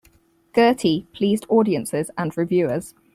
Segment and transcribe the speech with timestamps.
[0.55, 2.95] "Gertie" pleased audiences and reviewers.